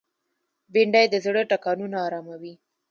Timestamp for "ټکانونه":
1.51-1.97